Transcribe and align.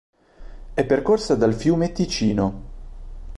È 0.73 0.83
percorsa 0.83 1.35
dal 1.35 1.53
fiume 1.53 1.91
Ticino. 1.91 2.63